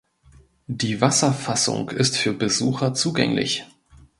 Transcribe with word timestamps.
Die 0.65 0.99
Wasserfassung 0.99 1.91
ist 1.91 2.17
für 2.17 2.33
Besucher 2.33 2.95
zugänglich. 2.95 3.65